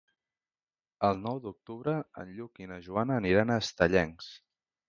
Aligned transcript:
El 1.09 1.19
nou 1.25 1.41
d'octubre 1.43 1.95
en 2.23 2.33
Lluc 2.39 2.65
i 2.65 2.71
na 2.73 2.81
Joana 2.89 3.21
aniran 3.25 3.53
a 3.59 3.63
Estellencs. 3.67 4.35